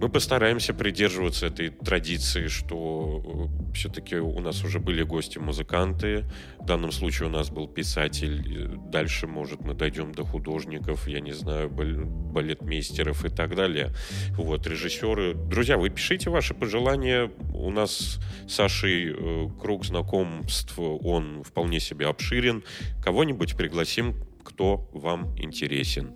Мы 0.00 0.08
постараемся 0.08 0.72
придерживаться 0.72 1.46
этой 1.46 1.70
традиции, 1.70 2.46
что 2.46 3.50
э, 3.70 3.74
все-таки 3.74 4.16
у 4.16 4.40
нас 4.40 4.64
уже 4.64 4.78
были 4.78 5.02
гости-музыканты. 5.02 6.24
В 6.58 6.64
данном 6.64 6.90
случае 6.90 7.28
у 7.28 7.30
нас 7.30 7.50
был 7.50 7.68
писатель. 7.68 8.68
Дальше, 8.90 9.26
может, 9.26 9.60
мы 9.60 9.74
дойдем 9.74 10.12
до 10.12 10.24
художников, 10.24 11.06
я 11.06 11.20
не 11.20 11.32
знаю, 11.32 11.68
балетмейстеров 11.68 13.24
и 13.24 13.28
так 13.28 13.54
далее. 13.54 13.92
Вот, 14.30 14.66
режиссеры. 14.66 15.34
Друзья, 15.34 15.76
вы 15.76 15.90
пишите 15.90 16.30
ваши 16.30 16.54
пожелания. 16.54 17.30
У 17.52 17.70
нас 17.70 18.20
с 18.46 18.54
Сашей 18.54 19.12
э, 19.12 19.48
круг 19.60 19.84
знакомств, 19.84 20.78
он 20.78 21.42
в 21.42 21.52
вполне 21.58 21.80
себе 21.80 22.06
обширен. 22.06 22.62
Кого-нибудь 23.02 23.56
пригласим, 23.56 24.14
кто 24.44 24.88
вам 24.92 25.36
интересен. 25.36 26.14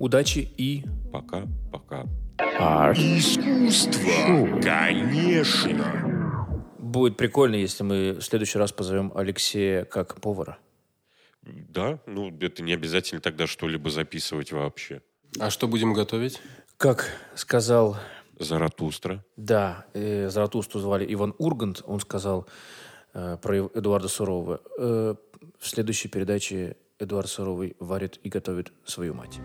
Удачи 0.00 0.50
и 0.56 0.82
пока-пока. 1.12 2.02
Искусство, 2.96 4.60
конечно. 4.60 6.74
Будет 6.80 7.16
прикольно, 7.16 7.54
если 7.54 7.84
мы 7.84 8.12
в 8.14 8.22
следующий 8.22 8.58
раз 8.58 8.72
позовем 8.72 9.12
Алексея 9.14 9.84
как 9.84 10.20
повара. 10.20 10.58
Да, 11.42 12.00
ну 12.06 12.36
это 12.40 12.64
не 12.64 12.72
обязательно 12.72 13.20
тогда 13.20 13.46
что-либо 13.46 13.88
записывать 13.88 14.50
вообще. 14.50 15.00
А 15.38 15.50
что 15.50 15.68
будем 15.68 15.92
готовить? 15.92 16.42
Как 16.76 17.08
сказал... 17.36 17.98
Заратустра. 18.36 19.24
Да, 19.36 19.86
э, 19.94 20.28
Заратустру 20.28 20.80
звали 20.80 21.06
Иван 21.14 21.36
Ургант. 21.38 21.82
Он 21.86 22.00
сказал, 22.00 22.48
про 23.12 23.66
Эдуарда 23.74 24.08
Сурового. 24.08 24.60
Э, 24.78 25.14
в 25.58 25.68
следующей 25.68 26.08
передаче 26.08 26.76
Эдуард 26.98 27.28
Суровый 27.28 27.76
варит 27.78 28.18
и 28.22 28.28
готовит 28.28 28.72
свою 28.84 29.14
мать. 29.14 29.40